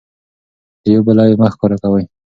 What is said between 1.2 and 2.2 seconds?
عیب مه ښکاره کوئ.